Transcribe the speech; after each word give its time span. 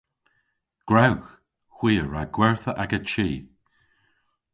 Gwrewgh. 0.87 1.29
Hwi 1.75 1.91
a 2.03 2.05
wra 2.05 2.23
gwertha 2.35 2.71
aga 2.83 2.99
chi. 3.09 3.27